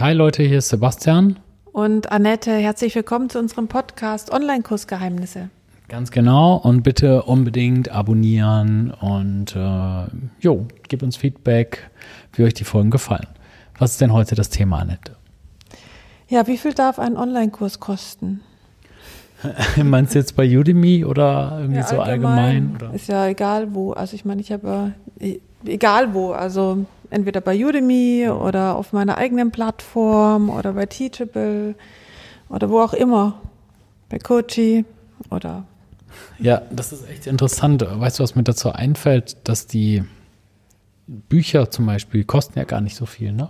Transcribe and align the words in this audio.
Hi 0.00 0.12
Leute, 0.12 0.44
hier 0.44 0.58
ist 0.58 0.68
Sebastian. 0.68 1.40
Und 1.72 2.12
Annette, 2.12 2.52
herzlich 2.52 2.94
willkommen 2.94 3.30
zu 3.30 3.40
unserem 3.40 3.66
Podcast 3.66 4.32
Online-Kursgeheimnisse. 4.32 5.50
Ganz 5.88 6.12
genau 6.12 6.54
und 6.54 6.84
bitte 6.84 7.24
unbedingt 7.24 7.88
abonnieren 7.88 8.92
und 8.92 9.56
äh, 9.56 10.04
jo, 10.38 10.68
gebt 10.86 11.02
uns 11.02 11.16
Feedback, 11.16 11.90
wie 12.34 12.44
euch 12.44 12.54
die 12.54 12.62
Folgen 12.62 12.92
gefallen. 12.92 13.26
Was 13.76 13.90
ist 13.90 14.00
denn 14.00 14.12
heute 14.12 14.36
das 14.36 14.50
Thema, 14.50 14.78
Annette? 14.78 15.16
Ja, 16.28 16.46
wie 16.46 16.58
viel 16.58 16.74
darf 16.74 17.00
ein 17.00 17.16
Online-Kurs 17.16 17.80
kosten? 17.80 18.42
Meinst 19.82 20.14
du 20.14 20.20
jetzt 20.20 20.36
bei 20.36 20.46
Udemy 20.46 21.04
oder 21.06 21.56
irgendwie 21.58 21.80
ja, 21.80 21.86
so 21.88 21.98
allgemein? 21.98 22.74
allgemein 22.74 22.94
ist 22.94 23.08
ja 23.08 23.26
egal 23.26 23.74
wo. 23.74 23.94
Also 23.94 24.14
ich 24.14 24.24
meine, 24.24 24.42
ich 24.42 24.52
habe 24.52 24.92
äh, 25.18 25.40
egal 25.64 26.14
wo. 26.14 26.30
Also 26.30 26.86
entweder 27.10 27.40
bei 27.40 27.64
Udemy 27.64 28.28
oder 28.28 28.76
auf 28.76 28.92
meiner 28.92 29.18
eigenen 29.18 29.50
Plattform 29.50 30.50
oder 30.50 30.72
bei 30.72 30.86
Teachable 30.86 31.74
oder 32.48 32.70
wo 32.70 32.80
auch 32.80 32.94
immer. 32.94 33.40
Bei 34.08 34.18
Kochi 34.18 34.84
oder. 35.30 35.64
Ja, 36.38 36.62
das 36.70 36.92
ist 36.92 37.08
echt 37.08 37.26
interessant. 37.26 37.84
Weißt 37.88 38.18
du, 38.18 38.22
was 38.22 38.34
mir 38.34 38.44
dazu 38.44 38.72
einfällt, 38.72 39.36
dass 39.44 39.66
die 39.66 40.02
Bücher 41.06 41.70
zum 41.70 41.86
Beispiel 41.86 42.24
kosten 42.24 42.58
ja 42.58 42.64
gar 42.64 42.80
nicht 42.80 42.96
so 42.96 43.06
viel, 43.06 43.32
ne? 43.32 43.48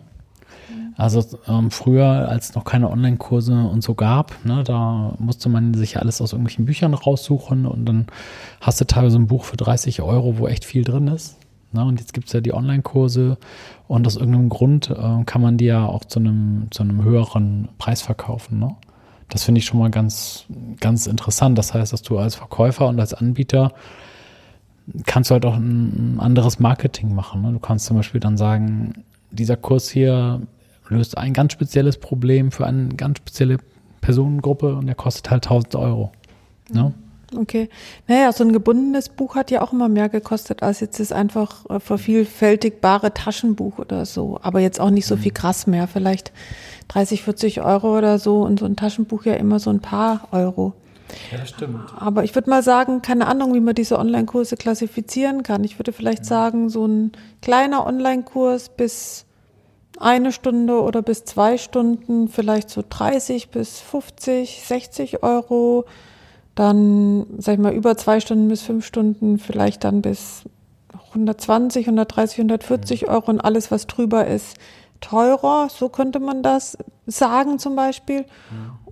Also 0.96 1.24
ähm, 1.46 1.70
früher, 1.70 2.28
als 2.28 2.50
es 2.50 2.54
noch 2.56 2.64
keine 2.64 2.90
Online-Kurse 2.90 3.54
und 3.54 3.84
so 3.84 3.94
gab, 3.94 4.34
ne, 4.44 4.64
da 4.64 5.14
musste 5.18 5.48
man 5.48 5.72
sich 5.72 5.92
ja 5.92 6.00
alles 6.00 6.20
aus 6.20 6.32
irgendwelchen 6.32 6.64
Büchern 6.64 6.92
raussuchen 6.92 7.66
und 7.66 7.86
dann 7.86 8.08
hast 8.60 8.80
du 8.80 8.84
teilweise 8.84 9.16
ein 9.16 9.28
Buch 9.28 9.44
für 9.44 9.56
30 9.56 10.02
Euro, 10.02 10.38
wo 10.38 10.48
echt 10.48 10.64
viel 10.64 10.82
drin 10.82 11.06
ist. 11.06 11.36
Ne? 11.72 11.84
Und 11.84 12.00
jetzt 12.00 12.12
gibt 12.12 12.28
es 12.28 12.32
ja 12.32 12.40
die 12.40 12.54
Online-Kurse 12.54 13.38
und 13.86 14.06
aus 14.06 14.16
irgendeinem 14.16 14.48
Grund 14.48 14.90
äh, 14.90 15.24
kann 15.24 15.42
man 15.42 15.56
die 15.56 15.66
ja 15.66 15.84
auch 15.84 16.04
zu 16.04 16.18
einem, 16.18 16.68
zu 16.70 16.84
höheren 16.84 17.68
Preis 17.78 18.02
verkaufen. 18.02 18.58
Ne? 18.58 18.74
Das 19.28 19.44
finde 19.44 19.60
ich 19.60 19.66
schon 19.66 19.78
mal 19.78 19.90
ganz, 19.90 20.46
ganz 20.80 21.06
interessant. 21.06 21.58
Das 21.58 21.74
heißt, 21.74 21.92
dass 21.92 22.02
du 22.02 22.18
als 22.18 22.34
Verkäufer 22.34 22.86
und 22.88 22.98
als 22.98 23.14
Anbieter 23.14 23.72
kannst 25.06 25.30
du 25.30 25.34
halt 25.34 25.44
auch 25.44 25.56
ein, 25.56 26.16
ein 26.16 26.20
anderes 26.20 26.58
Marketing 26.58 27.14
machen. 27.14 27.42
Ne? 27.42 27.52
Du 27.52 27.58
kannst 27.58 27.86
zum 27.86 27.96
Beispiel 27.96 28.20
dann 28.20 28.36
sagen, 28.36 29.04
dieser 29.30 29.56
Kurs 29.56 29.90
hier 29.90 30.40
löst 30.88 31.18
ein 31.18 31.34
ganz 31.34 31.52
spezielles 31.52 31.98
Problem 31.98 32.50
für 32.50 32.66
eine 32.66 32.88
ganz 32.88 33.18
spezielle 33.18 33.58
Personengruppe 34.00 34.74
und 34.74 34.86
der 34.86 34.94
kostet 34.94 35.30
halt 35.30 35.44
1000 35.44 35.74
Euro. 35.76 36.12
Ne? 36.72 36.94
Okay. 37.36 37.68
Naja, 38.06 38.32
so 38.32 38.42
ein 38.42 38.52
gebundenes 38.52 39.10
Buch 39.10 39.34
hat 39.34 39.50
ja 39.50 39.60
auch 39.60 39.72
immer 39.72 39.88
mehr 39.88 40.08
gekostet 40.08 40.62
als 40.62 40.80
jetzt 40.80 40.98
das 40.98 41.12
einfach 41.12 41.68
äh, 41.68 41.78
vervielfältigbare 41.78 43.12
Taschenbuch 43.12 43.78
oder 43.78 44.06
so. 44.06 44.38
Aber 44.42 44.60
jetzt 44.60 44.80
auch 44.80 44.90
nicht 44.90 45.06
so 45.06 45.16
viel 45.16 45.32
krass 45.32 45.66
mehr. 45.66 45.88
Vielleicht 45.88 46.32
30, 46.88 47.22
40 47.22 47.60
Euro 47.60 47.98
oder 47.98 48.18
so 48.18 48.42
und 48.42 48.60
so 48.60 48.66
ein 48.66 48.76
Taschenbuch 48.76 49.24
ja 49.24 49.34
immer 49.34 49.58
so 49.58 49.70
ein 49.70 49.80
paar 49.80 50.28
Euro. 50.32 50.72
Ja, 51.32 51.44
stimmt. 51.44 51.80
Aber 51.98 52.24
ich 52.24 52.34
würde 52.34 52.50
mal 52.50 52.62
sagen, 52.62 53.02
keine 53.02 53.26
Ahnung, 53.26 53.54
wie 53.54 53.60
man 53.60 53.74
diese 53.74 53.98
Online-Kurse 53.98 54.56
klassifizieren 54.56 55.42
kann. 55.42 55.64
Ich 55.64 55.78
würde 55.78 55.92
vielleicht 55.92 56.24
sagen, 56.24 56.68
so 56.68 56.86
ein 56.86 57.12
kleiner 57.42 57.86
Online-Kurs 57.86 58.70
bis 58.70 59.26
eine 59.98 60.32
Stunde 60.32 60.80
oder 60.80 61.02
bis 61.02 61.24
zwei 61.24 61.58
Stunden, 61.58 62.28
vielleicht 62.28 62.70
so 62.70 62.84
30 62.88 63.50
bis 63.50 63.80
50, 63.80 64.62
60 64.64 65.22
Euro. 65.22 65.86
Dann, 66.58 67.24
sag 67.38 67.54
ich 67.54 67.60
mal, 67.60 67.72
über 67.72 67.96
zwei 67.96 68.18
Stunden 68.18 68.48
bis 68.48 68.62
fünf 68.62 68.84
Stunden, 68.84 69.38
vielleicht 69.38 69.84
dann 69.84 70.02
bis 70.02 70.42
120, 71.10 71.86
130, 71.86 72.38
140 72.38 73.08
Euro 73.08 73.30
und 73.30 73.40
alles, 73.40 73.70
was 73.70 73.86
drüber 73.86 74.26
ist, 74.26 74.56
teurer. 75.00 75.68
So 75.70 75.88
könnte 75.88 76.18
man 76.18 76.42
das 76.42 76.76
sagen 77.06 77.60
zum 77.60 77.76
Beispiel. 77.76 78.24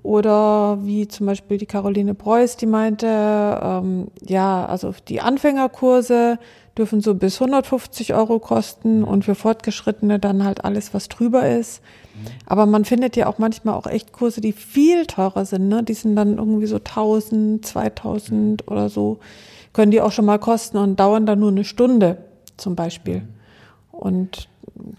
Oder 0.05 0.79
wie 0.83 1.09
zum 1.09 1.27
Beispiel 1.27 1.59
die 1.59 1.67
Caroline 1.67 2.15
Preuß, 2.15 2.57
die 2.57 2.67
meinte, 2.67 3.09
ähm, 3.09 4.13
ja, 4.25 4.65
also 4.65 4.95
die 5.09 5.21
Anfängerkurse 5.21 6.39
dürfen 6.79 7.01
so 7.01 7.17
bis 7.17 7.41
150 7.41 8.15
Euro 8.15 8.39
kosten 8.39 9.03
und 9.03 9.25
für 9.25 9.35
Fortgeschrittene 9.35 10.21
dann 10.21 10.45
halt 10.45 10.65
alles, 10.65 10.95
was 10.95 11.09
drüber 11.09 11.49
ist. 11.49 11.83
Aber 12.47 12.67
man 12.67 12.85
findet 12.85 13.17
ja 13.17 13.27
auch 13.27 13.39
manchmal 13.39 13.75
auch 13.75 13.87
echt 13.87 14.13
Kurse, 14.13 14.41
die 14.41 14.53
viel 14.53 15.07
teurer 15.07 15.45
sind. 15.45 15.69
Ne? 15.69 15.83
Die 15.83 15.95
sind 15.95 16.17
dann 16.17 16.39
irgendwie 16.39 16.67
so 16.67 16.77
1000, 16.77 17.65
2000 17.65 18.69
oder 18.71 18.89
so. 18.89 19.19
Können 19.73 19.91
die 19.91 20.01
auch 20.01 20.13
schon 20.13 20.25
mal 20.25 20.39
kosten 20.39 20.79
und 20.79 20.99
dauern 20.99 21.27
dann 21.27 21.41
nur 21.41 21.51
eine 21.51 21.65
Stunde 21.65 22.19
zum 22.57 22.77
Beispiel. 22.77 23.23
Und 23.93 24.49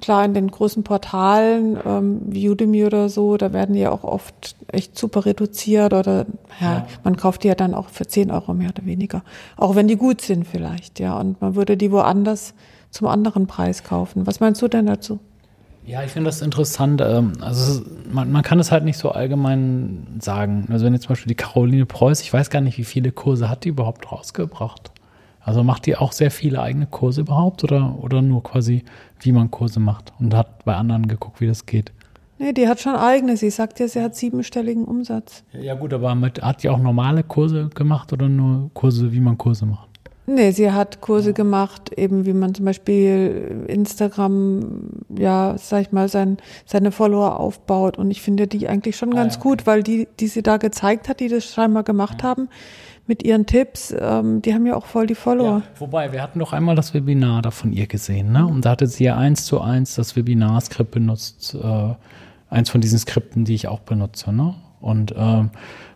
klar, 0.01 0.25
in 0.25 0.33
den 0.33 0.49
großen 0.49 0.83
Portalen 0.83 1.77
ähm, 1.85 2.21
wie 2.25 2.49
Udemy 2.49 2.85
oder 2.85 3.09
so, 3.09 3.37
da 3.37 3.53
werden 3.53 3.75
die 3.75 3.81
ja 3.81 3.91
auch 3.91 4.03
oft 4.03 4.55
echt 4.71 4.97
super 4.97 5.25
reduziert 5.25 5.93
oder 5.93 6.25
ja, 6.59 6.73
ja, 6.73 6.87
man 7.03 7.15
kauft 7.15 7.43
die 7.43 7.47
ja 7.47 7.55
dann 7.55 7.73
auch 7.73 7.89
für 7.89 8.07
10 8.07 8.31
Euro 8.31 8.53
mehr 8.53 8.69
oder 8.69 8.85
weniger. 8.85 9.23
Auch 9.55 9.75
wenn 9.75 9.87
die 9.87 9.95
gut 9.95 10.21
sind 10.21 10.47
vielleicht, 10.47 10.99
ja. 10.99 11.17
Und 11.19 11.41
man 11.41 11.55
würde 11.55 11.77
die 11.77 11.91
woanders 11.91 12.53
zum 12.89 13.07
anderen 13.07 13.47
Preis 13.47 13.83
kaufen. 13.83 14.25
Was 14.25 14.39
meinst 14.39 14.61
du 14.61 14.67
denn 14.67 14.87
dazu? 14.87 15.19
Ja, 15.87 16.03
ich 16.03 16.11
finde 16.11 16.27
das 16.27 16.41
interessant. 16.41 17.01
Ähm, 17.01 17.33
also 17.39 17.81
man, 18.11 18.29
man 18.29 18.43
kann 18.43 18.59
es 18.59 18.71
halt 18.73 18.83
nicht 18.83 18.97
so 18.97 19.11
allgemein 19.11 20.05
sagen. 20.19 20.67
Also 20.69 20.85
wenn 20.85 20.93
jetzt 20.93 21.03
zum 21.03 21.09
Beispiel 21.09 21.29
die 21.29 21.35
Caroline 21.35 21.85
Preuß, 21.85 22.21
ich 22.21 22.31
weiß 22.31 22.49
gar 22.49 22.59
nicht, 22.59 22.77
wie 22.77 22.83
viele 22.83 23.13
Kurse 23.13 23.49
hat 23.49 23.63
die 23.63 23.69
überhaupt 23.69 24.11
rausgebracht. 24.11 24.91
Also 25.39 25.63
macht 25.63 25.85
die 25.85 25.95
auch 25.95 26.11
sehr 26.11 26.29
viele 26.29 26.61
eigene 26.61 26.87
Kurse 26.87 27.21
überhaupt 27.21 27.63
oder, 27.63 27.95
oder 28.01 28.21
nur 28.21 28.43
quasi, 28.43 28.83
wie 29.21 29.31
man 29.31 29.49
Kurse 29.49 29.79
macht 29.79 30.11
und 30.19 30.35
hat 30.35 30.65
bei 30.65 30.75
anderen 30.75 31.07
geguckt, 31.07 31.39
wie 31.39 31.47
das 31.47 31.65
geht? 31.65 31.93
Nee, 32.37 32.51
die 32.51 32.67
hat 32.67 32.81
schon 32.81 32.95
eigene. 32.95 33.37
Sie 33.37 33.49
sagt 33.49 33.79
ja, 33.79 33.87
sie 33.87 34.01
hat 34.01 34.13
siebenstelligen 34.13 34.83
Umsatz. 34.83 35.45
Ja 35.53 35.73
gut, 35.75 35.93
aber 35.93 36.13
mit, 36.15 36.41
hat 36.41 36.63
die 36.63 36.69
auch 36.69 36.79
normale 36.79 37.23
Kurse 37.23 37.69
gemacht 37.73 38.11
oder 38.11 38.27
nur 38.27 38.71
Kurse, 38.73 39.13
wie 39.13 39.21
man 39.21 39.37
Kurse 39.37 39.65
macht? 39.65 39.86
Nee, 40.29 40.51
sie 40.51 40.73
hat 40.73 40.99
Kurse 40.99 41.31
gemacht, 41.31 41.93
eben 41.95 42.25
wie 42.25 42.33
man 42.33 42.53
zum 42.53 42.65
Beispiel 42.65 43.65
Instagram, 43.67 44.89
ja, 45.17 45.55
sag 45.57 45.83
ich 45.83 45.91
mal, 45.93 46.09
sein, 46.09 46.37
seine 46.65 46.91
Follower 46.91 47.39
aufbaut. 47.39 47.97
Und 47.97 48.11
ich 48.11 48.21
finde 48.21 48.45
die 48.45 48.67
eigentlich 48.67 48.97
schon 48.97 49.11
ganz 49.11 49.35
ah, 49.35 49.37
ja, 49.37 49.39
okay. 49.39 49.49
gut, 49.49 49.67
weil 49.67 49.83
die, 49.83 50.09
die 50.19 50.27
sie 50.27 50.43
da 50.43 50.57
gezeigt 50.57 51.07
hat, 51.07 51.21
die 51.21 51.29
das 51.29 51.45
scheinbar 51.45 51.83
gemacht 51.83 52.23
ja. 52.23 52.27
haben, 52.27 52.49
mit 53.07 53.23
ihren 53.23 53.45
Tipps, 53.45 53.95
ähm, 53.97 54.41
die 54.41 54.53
haben 54.53 54.65
ja 54.65 54.75
auch 54.75 54.85
voll 54.85 55.07
die 55.07 55.15
Follower. 55.15 55.59
Ja, 55.59 55.79
wobei, 55.79 56.11
wir 56.11 56.21
hatten 56.21 56.39
doch 56.39 56.51
einmal 56.51 56.75
das 56.75 56.93
Webinar 56.93 57.41
da 57.41 57.51
von 57.51 57.71
ihr 57.71 57.87
gesehen, 57.87 58.33
ne? 58.33 58.45
Und 58.45 58.65
da 58.65 58.71
hatte 58.71 58.87
sie 58.87 59.05
ja 59.05 59.15
eins 59.15 59.45
zu 59.45 59.61
eins 59.61 59.95
das 59.95 60.17
Webinarskript 60.17 60.91
benutzt, 60.91 61.55
äh, 61.55 61.93
eins 62.49 62.69
von 62.69 62.81
diesen 62.81 62.99
Skripten, 62.99 63.45
die 63.45 63.55
ich 63.55 63.69
auch 63.69 63.79
benutze, 63.79 64.33
ne? 64.33 64.55
Und 64.87 65.13
ähm, 65.17 65.51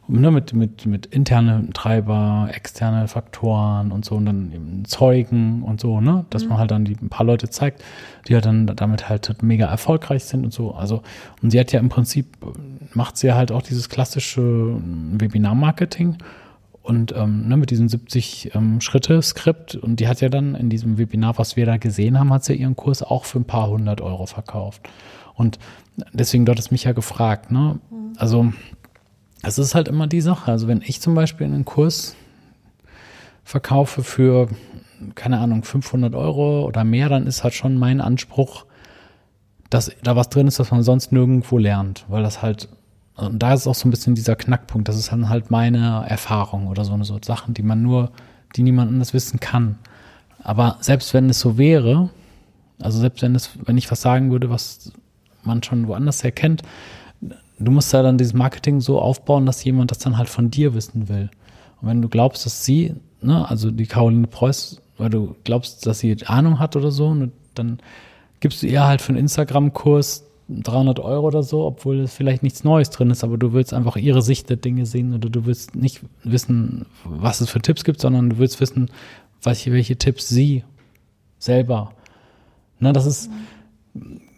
ne, 0.10 0.32
mit, 0.32 0.54
mit, 0.54 0.86
mit 0.86 1.06
internen 1.06 1.72
Treiber, 1.74 2.50
externe 2.54 3.08
Faktoren 3.08 3.92
und 3.92 4.04
so 4.04 4.16
und 4.16 4.26
dann 4.26 4.52
eben 4.52 4.84
Zeugen 4.86 5.64
und 5.64 5.80
so, 5.80 6.02
ne? 6.02 6.26
Dass 6.30 6.44
mhm. 6.44 6.50
man 6.50 6.58
halt 6.60 6.72
dann 6.72 6.86
die, 6.86 6.98
ein 7.02 7.10
paar 7.10 7.26
Leute 7.26 7.50
zeigt, 7.50 7.84
die 8.28 8.34
halt 8.34 8.46
dann 8.46 8.68
damit 8.68 9.08
halt 9.08 9.42
mega 9.42 9.66
erfolgreich 9.66 10.26
sind 10.26 10.44
und 10.44 10.54
so. 10.54 10.74
Also, 10.74 11.02
und 11.42 11.52
sie 11.52 11.60
hat 11.60 11.72
ja 11.72 11.80
im 11.80 11.90
Prinzip, 11.90 12.28
macht 12.94 13.18
sie 13.18 13.32
halt 13.32 13.52
auch 13.52 13.62
dieses 13.62 13.88
klassische 13.88 14.76
Webinar-Marketing 15.18 16.18
und 16.84 17.14
ähm, 17.16 17.48
ne, 17.48 17.56
mit 17.56 17.70
diesem 17.70 17.88
70 17.88 18.54
ähm, 18.54 18.82
Schritte-Skript. 18.82 19.76
Und 19.76 20.02
die 20.02 20.08
hat 20.10 20.20
ja 20.20 20.28
dann 20.28 20.56
in 20.56 20.70
diesem 20.70 20.98
Webinar, 20.98 21.38
was 21.38 21.56
wir 21.56 21.66
da 21.66 21.78
gesehen 21.78 22.20
haben, 22.20 22.34
hat 22.34 22.44
sie 22.44 22.56
ihren 22.56 22.76
Kurs 22.76 23.02
auch 23.02 23.24
für 23.24 23.40
ein 23.40 23.46
paar 23.46 23.70
hundert 23.70 24.02
Euro 24.02 24.26
verkauft. 24.26 24.82
Und 25.36 25.60
deswegen 26.12 26.46
dort 26.46 26.60
ist 26.60 26.72
mich 26.72 26.84
ja 26.84 26.92
gefragt, 26.92 27.52
ne? 27.52 27.80
Also, 28.18 28.52
es 29.42 29.58
ist 29.58 29.76
halt 29.76 29.88
immer 29.88 30.08
die 30.08 30.22
Sache. 30.22 30.52
Also, 30.52 30.68
wenn 30.68 30.82
ich 30.86 31.02
zum 31.02 31.16
Beispiel 31.16 31.46
einen 31.46 31.66
Kurs 31.66 32.16
verkaufe 33.44 34.04
für, 34.04 34.48
keine 35.16 35.40
Ahnung, 35.40 35.64
500 35.64 36.16
Euro 36.16 36.66
oder 36.66 36.84
mehr, 36.84 37.10
dann 37.10 37.28
ist 37.28 37.44
halt 37.44 37.54
schon 37.54 37.78
mein 37.78 38.02
Anspruch, 38.02 38.66
dass 39.70 39.92
da 40.04 40.16
was 40.16 40.30
drin 40.30 40.48
ist, 40.48 40.60
was 40.60 40.72
man 40.72 40.84
sonst 40.84 41.12
nirgendwo 41.12 41.58
lernt, 41.58 42.06
weil 42.08 42.24
das 42.24 42.42
halt 42.42 42.70
und 43.16 43.44
da 43.44 43.54
ist 43.54 43.68
auch 43.68 43.76
so 43.76 43.88
ein 43.88 43.92
bisschen 43.92 44.16
dieser 44.16 44.36
Knackpunkt. 44.36 44.88
Das 44.88 44.98
ist 44.98 45.12
dann 45.12 45.30
halt 45.30 45.52
meine 45.52 46.06
Erfahrung 46.08 46.68
oder 46.68 46.86
so, 46.86 47.02
so 47.04 47.20
Sachen, 47.22 47.54
die 47.54 47.62
man 47.62 47.82
nur, 47.82 48.12
die 48.56 48.64
niemand 48.64 48.90
anders 48.92 49.14
wissen 49.14 49.40
kann. 49.40 49.78
Aber 50.44 50.78
selbst 50.82 51.14
wenn 51.14 51.30
es 51.30 51.40
so 51.40 51.58
wäre, 51.58 52.10
also 52.82 53.00
selbst 53.00 53.22
wenn 53.22 53.36
es, 53.36 53.52
wenn 53.64 53.78
ich 53.78 53.92
was 53.92 54.02
sagen 54.02 54.32
würde, 54.32 54.50
was 54.50 54.92
man 55.44 55.62
schon 55.62 55.88
woanders 55.88 56.24
erkennt, 56.24 56.64
du 57.62 57.72
musst 57.72 57.94
ja 57.94 58.02
dann 58.02 58.18
dieses 58.18 58.34
Marketing 58.34 58.82
so 58.82 59.00
aufbauen, 59.00 59.46
dass 59.46 59.64
jemand 59.64 59.92
das 59.92 60.00
dann 60.00 60.18
halt 60.18 60.30
von 60.30 60.52
dir 60.52 60.74
wissen 60.74 61.10
will. 61.10 61.30
Und 61.82 61.88
wenn 61.88 62.02
du 62.02 62.10
glaubst, 62.10 62.46
dass 62.46 62.66
sie, 62.66 62.96
ne, 63.22 63.48
also 63.50 63.72
die 63.72 63.86
Caroline 63.86 64.28
Preuß, 64.28 64.82
weil 64.98 65.10
du 65.10 65.36
glaubst, 65.44 65.86
dass 65.86 66.00
sie 66.00 66.16
Ahnung 66.26 66.60
hat 66.60 66.76
oder 66.76 66.92
so, 66.92 67.14
ne, 67.14 67.32
dann 67.56 67.80
gibst 68.40 68.64
du 68.64 68.68
ihr 68.68 68.86
halt 68.86 69.02
für 69.02 69.10
einen 69.10 69.20
Instagram-Kurs 69.20 70.26
300 70.50 71.00
Euro 71.00 71.28
oder 71.28 71.44
so, 71.44 71.64
obwohl 71.66 72.08
vielleicht 72.08 72.44
nichts 72.44 72.64
Neues 72.64 72.90
drin 72.90 73.10
ist, 73.10 73.24
aber 73.24 73.38
du 73.38 73.54
willst 73.54 73.74
einfach 73.74 73.96
ihre 73.96 74.22
Sicht 74.22 74.50
der 74.50 74.58
Dinge 74.58 74.86
sehen 74.86 75.14
oder 75.14 75.30
du 75.30 75.46
willst 75.46 75.76
nicht 75.76 76.02
wissen, 76.24 76.86
was 77.06 77.42
es 77.42 77.50
für 77.50 77.62
Tipps 77.62 77.84
gibt, 77.84 78.02
sondern 78.02 78.32
du 78.32 78.38
willst 78.38 78.60
wissen, 78.60 78.90
welche, 79.42 79.72
welche 79.72 79.96
Tipps 79.96 80.28
sie 80.28 80.64
selber. 81.40 81.94
Na, 82.80 82.92
das 82.92 83.06
ist, 83.06 83.30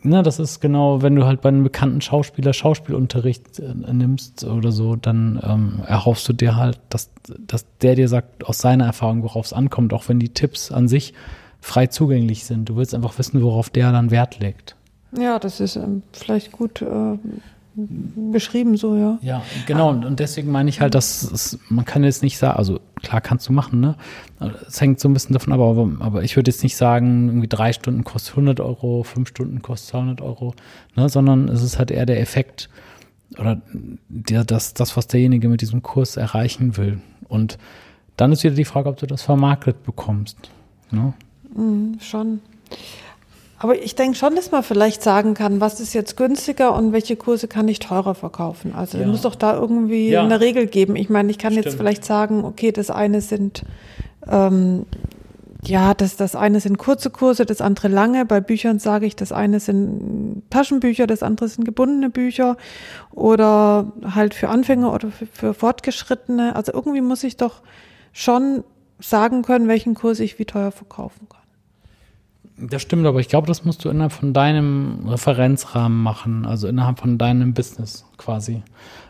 na, 0.04 0.22
das 0.22 0.40
ist 0.40 0.60
genau, 0.60 1.02
wenn 1.02 1.16
du 1.16 1.26
halt 1.26 1.42
bei 1.42 1.50
einem 1.50 1.64
bekannten 1.64 2.02
Schauspieler 2.02 2.54
Schauspielunterricht 2.54 3.60
äh, 3.60 3.94
nimmst 3.94 4.44
oder 4.44 4.72
so, 4.72 4.96
dann 4.96 5.40
ähm, 5.44 5.82
erhoffst 5.88 6.28
du 6.28 6.34
dir 6.34 6.56
halt, 6.58 6.80
dass, 6.90 7.10
dass 7.40 7.66
der 7.82 7.96
dir 7.96 8.10
sagt, 8.10 8.46
aus 8.46 8.58
seiner 8.58 8.86
Erfahrung, 8.86 9.24
worauf 9.24 9.46
es 9.46 9.54
ankommt, 9.54 9.94
auch 9.94 10.10
wenn 10.10 10.20
die 10.20 10.30
Tipps 10.30 10.72
an 10.72 10.88
sich 10.88 11.14
frei 11.62 11.88
zugänglich 11.88 12.44
sind. 12.44 12.68
Du 12.68 12.76
willst 12.76 12.94
einfach 12.94 13.18
wissen, 13.18 13.42
worauf 13.42 13.70
der 13.70 13.92
dann 13.94 14.12
Wert 14.12 14.40
legt. 14.40 14.76
Ja, 15.18 15.40
das 15.40 15.60
ist 15.60 15.78
ähm, 15.78 16.04
vielleicht 16.12 16.52
gut 16.52 16.82
äh, 16.82 17.18
beschrieben 17.76 18.78
so, 18.78 18.96
ja. 18.96 19.18
Ja, 19.22 19.44
genau. 19.66 19.90
Und, 19.90 20.06
und 20.06 20.20
deswegen 20.20 20.52
meine 20.52 20.70
ich 20.70 20.82
halt, 20.82 20.94
dass 20.94 21.24
es, 21.24 21.60
man 21.70 21.86
kann 21.86 22.04
jetzt 22.04 22.22
nicht 22.22 22.38
sagen, 22.38 22.58
also 22.58 22.80
klar 23.02 23.22
kannst 23.22 23.48
du 23.48 23.54
machen, 23.54 23.80
ne? 23.80 23.96
Es 24.68 24.80
hängt 24.80 25.00
so 25.00 25.10
ein 25.10 25.14
bisschen 25.14 25.34
davon 25.34 25.54
ab, 25.54 25.60
aber, 25.60 25.90
aber 26.00 26.24
ich 26.24 26.36
würde 26.36 26.52
jetzt 26.52 26.64
nicht 26.64 26.76
sagen, 26.76 27.28
irgendwie 27.28 27.48
drei 27.48 27.74
Stunden 27.74 28.04
kostet 28.04 28.34
100 28.34 28.60
Euro, 28.60 29.04
fünf 29.04 29.30
Stunden 29.30 29.62
kostet 29.62 29.90
200 29.92 30.22
Euro, 30.22 30.54
ne? 30.96 31.10
Sondern 31.10 31.48
es 31.48 31.64
ist 31.64 31.80
halt 31.80 31.90
eher 31.90 32.06
der 32.06 32.20
Effekt 32.20 32.70
oder 33.40 33.62
der, 34.10 34.44
das, 34.44 34.74
das, 34.74 34.96
was 34.96 35.08
derjenige 35.08 35.50
mit 35.50 35.62
diesem 35.62 35.82
Kurs 35.82 36.18
erreichen 36.18 36.78
will. 36.78 37.00
Und 37.28 37.58
dann 38.18 38.32
ist 38.32 38.44
wieder 38.44 38.56
die 38.56 38.66
Frage, 38.66 38.90
ob 38.90 38.98
du 38.98 39.08
das 39.08 39.24
vermarktet 39.24 39.84
bekommst. 39.84 40.38
Ne? 40.92 41.14
Mm, 41.56 42.00
schon. 42.00 42.42
Aber 43.64 43.82
ich 43.82 43.96
denke 43.96 44.18
schon, 44.18 44.36
dass 44.36 44.52
man 44.52 44.62
vielleicht 44.62 45.02
sagen 45.02 45.36
kann, 45.36 45.62
was 45.62 45.80
ist 45.80 45.94
jetzt 45.94 46.18
günstiger 46.18 46.76
und 46.76 46.92
welche 46.92 47.16
Kurse 47.16 47.48
kann 47.48 47.66
ich 47.70 47.80
teurer 47.80 48.14
verkaufen. 48.14 48.76
Also 48.76 48.98
ja. 48.98 49.06
es 49.06 49.10
muss 49.10 49.22
doch 49.22 49.36
da 49.36 49.56
irgendwie 49.56 50.10
ja. 50.10 50.22
eine 50.22 50.42
Regel 50.42 50.68
geben. 50.68 50.98
Ich 50.98 51.10
meine, 51.10 51.32
ich 51.32 51.38
kann 51.38 51.54
Stimmt. 51.54 51.68
jetzt 51.68 51.78
vielleicht 51.78 52.04
sagen, 52.04 52.44
okay, 52.44 52.74
das 52.74 52.90
eine 52.90 53.22
sind 53.22 53.64
ähm, 54.28 54.86
ja, 55.64 55.94
das, 55.94 56.18
das 56.18 56.36
eine 56.36 56.60
sind 56.60 56.78
kurze 56.78 57.10
Kurse, 57.10 57.46
das 57.46 57.62
andere 57.62 57.88
lange. 57.88 58.26
Bei 58.26 58.42
Büchern 58.42 58.80
sage 58.80 59.06
ich, 59.06 59.16
das 59.16 59.32
eine 59.32 59.62
sind 59.62 60.44
Taschenbücher, 60.50 61.08
das 61.08 61.24
andere 61.24 61.48
sind 61.48 61.64
gebundene 61.64 62.10
Bücher 62.10 62.58
oder 63.12 63.94
halt 64.14 64.34
für 64.34 64.50
Anfänger 64.50 64.94
oder 64.94 65.10
für, 65.10 65.26
für 65.26 65.54
Fortgeschrittene. 65.54 66.58
Also 66.58 66.74
irgendwie 66.74 67.00
muss 67.00 67.24
ich 67.24 67.38
doch 67.38 67.62
schon 68.12 68.66
sagen 69.00 69.42
können, 69.42 69.70
welchen 69.70 69.94
Kurs 69.94 70.20
ich 70.20 70.38
wie 70.38 70.44
teuer 70.44 70.74
verkaufen 70.74 71.30
kann. 71.30 71.43
Das 72.58 72.82
stimmt, 72.84 73.08
aber 73.08 73.20
ich 73.20 73.30
glaube, 73.30 73.48
das 73.48 73.66
musst 73.66 73.84
du 73.84 73.90
innerhalb 73.90 74.12
von 74.12 74.32
deinem 74.32 75.08
Referenzrahmen 75.08 76.00
machen, 76.02 76.46
also 76.46 76.68
innerhalb 76.68 77.00
von 77.00 77.18
deinem 77.18 77.56
Business 77.56 78.06
quasi. 78.18 78.62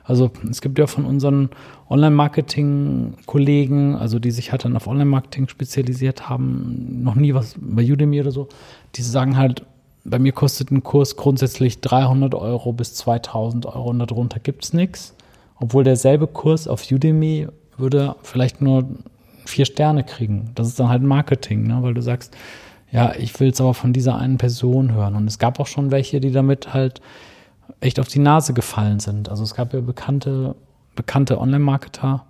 Also 0.06 0.32
es 0.50 0.62
gibt 0.62 0.80
ja 0.80 0.88
von 0.88 1.04
unseren 1.06 1.50
Online-Marketing-Kollegen, 1.90 3.96
also 3.96 4.20
die 4.20 4.32
sich 4.32 4.52
halt 4.52 4.64
dann 4.64 4.78
auf 4.78 4.88
Online-Marketing 4.88 5.50
spezialisiert 5.50 6.30
haben, 6.30 7.02
noch 7.04 7.16
nie 7.16 7.34
was 7.34 7.56
bei 7.60 7.84
Udemy 7.84 8.22
oder 8.22 8.32
so, 8.32 8.48
die 8.96 9.02
sagen 9.02 9.36
halt, 9.38 9.66
bei 10.06 10.20
mir 10.20 10.34
kostet 10.34 10.72
ein 10.72 10.84
Kurs 10.84 11.16
grundsätzlich 11.16 11.82
300 11.82 12.36
Euro 12.36 12.74
bis 12.74 12.94
2000 12.96 13.66
Euro 13.66 13.90
und 13.90 14.00
darunter 14.00 14.40
gibt 14.40 14.66
es 14.66 14.74
nichts. 14.74 15.16
Obwohl 15.60 15.84
derselbe 15.84 16.28
Kurs 16.28 16.68
auf 16.68 16.92
Udemy 16.92 17.48
würde 17.78 18.16
vielleicht 18.22 18.62
nur 18.62 18.86
vier 19.46 19.66
Sterne 19.66 20.04
kriegen. 20.04 20.52
Das 20.56 20.68
ist 20.68 20.80
dann 20.80 20.90
halt 20.90 21.04
Marketing, 21.04 21.68
ne? 21.68 21.78
weil 21.82 21.94
du 21.94 22.02
sagst, 22.02 22.36
ja, 22.94 23.14
ich 23.18 23.38
will 23.40 23.50
es 23.50 23.60
aber 23.60 23.74
von 23.74 23.92
dieser 23.92 24.18
einen 24.18 24.38
Person 24.38 24.94
hören. 24.94 25.16
Und 25.16 25.26
es 25.26 25.40
gab 25.40 25.60
auch 25.60 25.66
schon 25.66 25.90
welche, 25.90 26.22
die 26.22 26.32
damit 26.32 26.76
halt 26.76 27.02
echt 27.82 28.00
auf 28.00 28.08
die 28.08 28.20
Nase 28.20 28.54
gefallen 28.54 29.00
sind. 29.00 29.30
Also 29.30 29.44
es 29.44 29.56
gab 29.56 29.74
ja 29.74 29.82
bekannte, 29.82 30.56
bekannte 30.96 31.40
Online-Marketer, 31.40 32.24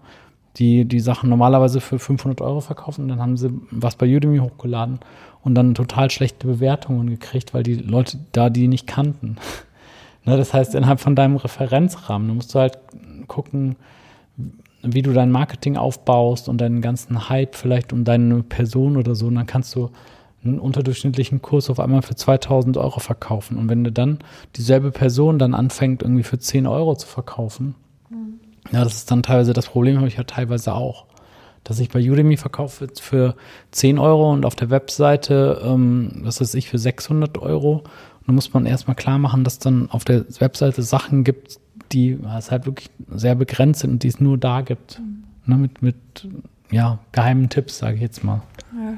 die 0.55 0.85
die 0.85 1.01
Sachen 1.01 1.29
normalerweise 1.29 1.81
für 1.81 1.99
500 1.99 2.39
Euro 2.39 2.61
verkaufen. 2.61 3.09
Dann 3.09 3.19
haben 3.19 3.35
sie 3.35 3.49
was 3.71 3.97
bei 3.97 4.05
Udemy 4.05 4.37
hochgeladen 4.37 4.99
und 5.43 5.55
dann 5.55 5.75
total 5.75 6.09
schlechte 6.09 6.47
Bewertungen 6.47 7.09
gekriegt, 7.09 7.53
weil 7.53 7.63
die 7.63 7.75
Leute 7.75 8.19
da 8.31 8.49
die 8.49 8.69
nicht 8.69 8.87
kannten. 8.87 9.35
ne, 10.23 10.37
das 10.37 10.53
heißt, 10.53 10.75
innerhalb 10.75 11.01
von 11.01 11.17
deinem 11.17 11.35
Referenzrahmen, 11.35 12.29
du 12.29 12.35
musst 12.35 12.55
halt 12.55 12.79
gucken, 13.27 13.75
wie 14.81 15.01
du 15.01 15.11
dein 15.11 15.29
Marketing 15.31 15.75
aufbaust 15.75 16.47
und 16.47 16.61
deinen 16.61 16.81
ganzen 16.81 17.27
Hype 17.27 17.55
vielleicht 17.55 17.91
um 17.91 18.05
deine 18.05 18.43
Person 18.43 18.95
oder 18.95 19.13
so. 19.13 19.27
Und 19.27 19.35
dann 19.35 19.45
kannst 19.45 19.75
du 19.75 19.89
einen 20.43 20.59
unterdurchschnittlichen 20.59 21.41
Kurs 21.41 21.69
auf 21.69 21.79
einmal 21.79 22.01
für 22.01 22.15
2000 22.15 22.77
Euro 22.77 22.99
verkaufen. 22.99 23.57
Und 23.57 23.69
wenn 23.69 23.83
du 23.83 23.91
dann 23.91 24.19
dieselbe 24.55 24.91
Person 24.91 25.39
dann 25.39 25.53
anfängt, 25.53 26.01
irgendwie 26.01 26.23
für 26.23 26.39
10 26.39 26.67
Euro 26.67 26.95
zu 26.95 27.07
verkaufen, 27.07 27.75
mhm. 28.09 28.39
ja, 28.71 28.83
das 28.83 28.95
ist 28.95 29.11
dann 29.11 29.23
teilweise 29.23 29.53
das 29.53 29.67
Problem, 29.67 29.97
habe 29.97 30.07
ich 30.07 30.17
ja 30.17 30.23
teilweise 30.23 30.73
auch. 30.73 31.05
Dass 31.63 31.79
ich 31.79 31.89
bei 31.89 31.99
Udemy 31.99 32.35
verkaufe 32.35 32.89
für 32.99 33.35
10 33.71 33.97
Euro 33.97 34.33
und 34.33 34.45
auf 34.45 34.55
der 34.55 34.69
Webseite, 34.69 35.61
ähm, 35.63 36.21
was 36.23 36.41
weiß 36.41 36.55
ich, 36.55 36.67
für 36.67 36.77
600 36.77 37.37
Euro. 37.37 37.77
Und 37.77 38.27
dann 38.27 38.35
muss 38.35 38.53
man 38.53 38.65
erstmal 38.65 38.95
klar 38.95 39.17
machen, 39.17 39.45
dass 39.45 39.59
dann 39.59 39.89
auf 39.89 40.03
der 40.03 40.25
Webseite 40.39 40.81
Sachen 40.81 41.23
gibt, 41.23 41.59
die 41.93 42.19
es 42.37 42.51
halt 42.51 42.65
wirklich 42.65 42.89
sehr 43.09 43.35
begrenzt 43.35 43.81
sind 43.81 43.91
und 43.91 44.03
die 44.03 44.09
es 44.09 44.19
nur 44.19 44.37
da 44.37 44.61
gibt. 44.61 44.99
Mhm. 44.99 45.23
Ne, 45.45 45.57
mit, 45.57 45.81
mit 45.81 46.27
ja, 46.73 46.97
geheimen 47.11 47.49
Tipps, 47.49 47.77
sage 47.77 47.95
ich 47.95 48.01
jetzt 48.01 48.23
mal. 48.23 48.41
Ja. 48.75 48.97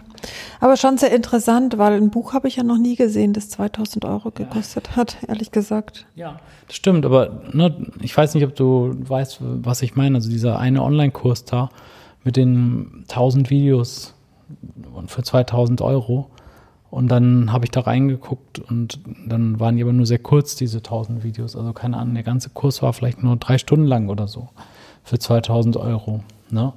Aber 0.62 0.78
schon 0.78 0.98
sehr 0.98 1.14
interessant, 1.14 1.78
weil 1.78 1.94
ein 1.94 2.10
Buch 2.10 2.34
habe 2.34 2.48
ich 2.48 2.56
ja 2.56 2.64
noch 2.64 2.78
nie 2.78 2.96
gesehen, 2.96 3.34
das 3.34 3.50
2000 3.50 4.06
Euro 4.06 4.32
gekostet 4.32 4.88
ja. 4.92 4.96
hat, 4.96 5.18
ehrlich 5.28 5.52
gesagt. 5.52 6.06
Ja, 6.16 6.40
das 6.68 6.78
stimmt, 6.78 7.06
aber 7.06 7.44
ne, 7.52 7.76
ich 8.02 8.16
weiß 8.16 8.34
nicht, 8.34 8.46
ob 8.46 8.56
du 8.56 8.96
weißt, 8.98 9.40
was 9.42 9.82
ich 9.82 9.96
meine. 9.96 10.16
Also 10.16 10.30
dieser 10.30 10.58
eine 10.58 10.82
Online-Kurs 10.82 11.44
da 11.44 11.70
mit 12.24 12.38
den 12.38 13.04
1000 13.10 13.50
Videos 13.50 14.14
für 15.08 15.24
2000 15.24 15.82
Euro. 15.82 16.30
Und 16.90 17.10
dann 17.10 17.52
habe 17.52 17.66
ich 17.66 17.72
da 17.72 17.82
reingeguckt 17.82 18.60
und 18.60 19.02
dann 19.28 19.60
waren 19.60 19.76
die 19.76 19.84
aber 19.84 19.92
nur 19.92 20.06
sehr 20.06 20.20
kurz, 20.20 20.56
diese 20.56 20.78
1000 20.78 21.26
Videos. 21.26 21.58
Also 21.58 21.74
keine 21.74 21.98
Ahnung, 21.98 22.14
der 22.14 22.24
ganze 22.24 22.50
Kurs 22.52 22.82
war 22.82 22.94
vielleicht 22.94 23.22
nur 23.22 23.36
drei 23.36 23.58
Stunden 23.58 23.86
lang 23.86 24.08
oder 24.08 24.30
so 24.30 24.48
für 25.04 25.20
2000 25.20 25.76
Euro. 25.76 26.22
Ne? 26.50 26.72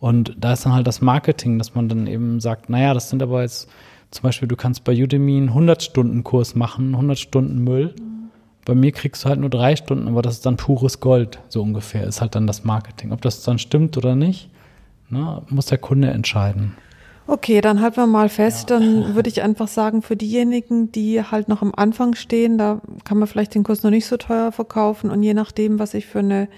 Und 0.00 0.34
da 0.38 0.54
ist 0.54 0.64
dann 0.64 0.72
halt 0.72 0.86
das 0.86 1.02
Marketing, 1.02 1.58
dass 1.58 1.74
man 1.74 1.88
dann 1.88 2.06
eben 2.06 2.40
sagt, 2.40 2.70
naja, 2.70 2.94
das 2.94 3.10
sind 3.10 3.22
aber 3.22 3.42
jetzt 3.42 3.68
zum 4.10 4.22
Beispiel, 4.22 4.48
du 4.48 4.56
kannst 4.56 4.82
bei 4.82 4.92
Udemy 4.92 5.36
einen 5.36 5.50
100-Stunden-Kurs 5.50 6.56
machen, 6.56 6.94
100 6.94 7.18
Stunden 7.18 7.62
Müll. 7.62 7.94
Mhm. 7.98 8.30
Bei 8.64 8.74
mir 8.74 8.92
kriegst 8.92 9.24
du 9.24 9.28
halt 9.28 9.40
nur 9.40 9.50
drei 9.50 9.76
Stunden, 9.76 10.08
aber 10.08 10.22
das 10.22 10.34
ist 10.34 10.46
dann 10.46 10.56
pures 10.56 11.00
Gold, 11.00 11.38
so 11.48 11.62
ungefähr, 11.62 12.04
ist 12.04 12.20
halt 12.20 12.34
dann 12.34 12.46
das 12.46 12.64
Marketing. 12.64 13.12
Ob 13.12 13.20
das 13.20 13.42
dann 13.42 13.58
stimmt 13.58 13.96
oder 13.96 14.16
nicht, 14.16 14.50
ne, 15.10 15.42
muss 15.48 15.66
der 15.66 15.78
Kunde 15.78 16.08
entscheiden. 16.08 16.76
Okay, 17.26 17.60
dann 17.60 17.80
halten 17.80 17.98
wir 17.98 18.06
mal 18.06 18.28
fest. 18.28 18.70
Ja. 18.70 18.78
Dann 18.78 19.14
würde 19.14 19.28
ich 19.28 19.42
einfach 19.42 19.68
sagen, 19.68 20.02
für 20.02 20.16
diejenigen, 20.16 20.90
die 20.90 21.22
halt 21.22 21.48
noch 21.48 21.62
am 21.62 21.72
Anfang 21.76 22.14
stehen, 22.14 22.58
da 22.58 22.80
kann 23.04 23.18
man 23.18 23.28
vielleicht 23.28 23.54
den 23.54 23.62
Kurs 23.62 23.82
noch 23.82 23.90
nicht 23.90 24.06
so 24.06 24.16
teuer 24.16 24.50
verkaufen 24.50 25.10
und 25.10 25.22
je 25.22 25.34
nachdem, 25.34 25.78
was 25.78 25.94
ich 25.94 26.06
für 26.06 26.18
eine 26.18 26.48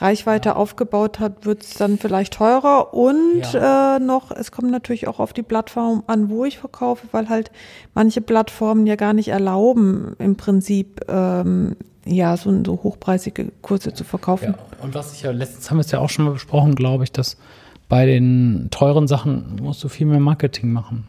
Reichweite 0.00 0.50
ja. 0.50 0.56
aufgebaut 0.56 1.18
hat, 1.18 1.44
wird 1.44 1.62
es 1.62 1.74
dann 1.74 1.98
vielleicht 1.98 2.34
teurer 2.34 2.94
und 2.94 3.42
ja. 3.52 3.96
äh, 3.96 3.98
noch, 4.00 4.30
es 4.30 4.52
kommt 4.52 4.70
natürlich 4.70 5.08
auch 5.08 5.18
auf 5.18 5.32
die 5.32 5.42
Plattform 5.42 6.04
an, 6.06 6.30
wo 6.30 6.44
ich 6.44 6.58
verkaufe, 6.58 7.06
weil 7.12 7.28
halt 7.28 7.50
manche 7.94 8.20
Plattformen 8.20 8.86
ja 8.86 8.96
gar 8.96 9.12
nicht 9.12 9.28
erlauben, 9.28 10.14
im 10.18 10.36
Prinzip 10.36 11.00
ähm, 11.08 11.76
ja 12.04 12.36
so, 12.36 12.64
so 12.64 12.80
hochpreisige 12.82 13.52
Kurse 13.60 13.92
zu 13.92 14.04
verkaufen. 14.04 14.54
Ja. 14.56 14.84
Und 14.84 14.94
was 14.94 15.12
ich 15.12 15.22
ja 15.22 15.32
letztens 15.32 15.70
haben 15.70 15.78
wir 15.78 15.82
es 15.82 15.90
ja 15.90 15.98
auch 15.98 16.10
schon 16.10 16.24
mal 16.26 16.32
besprochen, 16.32 16.74
glaube 16.74 17.04
ich, 17.04 17.12
dass 17.12 17.36
bei 17.88 18.06
den 18.06 18.68
teuren 18.70 19.08
Sachen 19.08 19.56
musst 19.62 19.82
du 19.82 19.88
viel 19.88 20.06
mehr 20.06 20.20
Marketing 20.20 20.72
machen. 20.72 21.08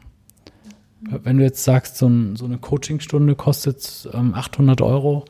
Wenn 1.01 1.37
du 1.37 1.43
jetzt 1.43 1.63
sagst, 1.63 1.97
so, 1.97 2.07
ein, 2.07 2.35
so 2.35 2.45
eine 2.45 2.57
Coachingstunde 2.57 3.35
kostet 3.35 4.09
ähm, 4.13 4.33
800 4.33 4.81
Euro, 4.81 5.25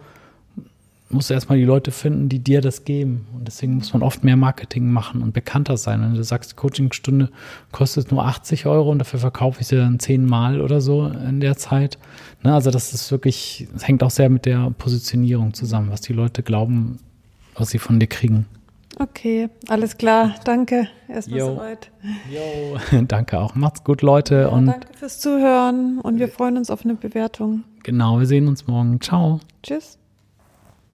musst 1.10 1.30
du 1.30 1.34
erstmal 1.34 1.58
die 1.58 1.64
Leute 1.64 1.92
finden, 1.92 2.30
die 2.30 2.40
dir 2.40 2.62
das 2.62 2.86
geben. 2.86 3.28
Und 3.34 3.48
deswegen 3.48 3.76
muss 3.76 3.94
man 3.94 4.04
oft 4.04 4.24
mehr 4.24 4.36
Marketing 4.36 4.92
machen 4.92 5.24
und 5.24 5.34
bekannter 5.34 5.78
sein. 5.78 6.02
Wenn 6.02 6.14
du 6.14 6.24
sagst, 6.24 6.52
die 6.52 6.56
Coachingstunde 6.56 7.30
kostet 7.72 8.12
nur 8.12 8.26
80 8.26 8.66
Euro 8.66 8.92
und 8.92 9.00
dafür 9.00 9.20
verkaufe 9.20 9.62
ich 9.62 9.68
sie 9.68 9.78
dann 9.78 10.00
zehnmal 10.00 10.62
oder 10.62 10.82
so 10.82 11.08
in 11.08 11.40
der 11.40 11.58
Zeit. 11.58 11.98
Ne, 12.44 12.54
also 12.54 12.72
das 12.72 12.94
ist 12.94 13.12
wirklich, 13.12 13.68
das 13.74 13.88
hängt 13.88 14.04
auch 14.04 14.12
sehr 14.12 14.30
mit 14.30 14.46
der 14.46 14.72
Positionierung 14.78 15.54
zusammen, 15.54 15.90
was 15.92 16.02
die 16.02 16.14
Leute 16.14 16.44
glauben, 16.44 16.98
was 17.56 17.70
sie 17.70 17.80
von 17.80 18.00
dir 18.00 18.08
kriegen. 18.08 18.46
Okay, 19.00 19.50
alles 19.70 19.98
klar. 19.98 20.36
Danke. 20.44 20.90
Erstmal 21.08 21.40
soweit. 21.40 21.90
Jo, 22.30 23.02
danke 23.08 23.40
auch. 23.40 23.56
Macht's 23.56 23.84
gut, 23.84 24.02
Leute. 24.02 24.42
Ja, 24.42 24.48
und 24.50 24.66
danke 24.66 24.88
fürs 24.94 25.20
Zuhören 25.20 26.00
und 26.00 26.20
wir 26.20 26.28
freuen 26.28 26.58
uns 26.58 26.70
auf 26.70 26.84
eine 26.84 26.96
Bewertung. 26.96 27.64
Genau, 27.84 28.20
wir 28.20 28.28
sehen 28.28 28.48
uns 28.48 28.68
morgen. 28.68 29.00
Ciao. 29.00 29.40
Tschüss. 29.64 30.00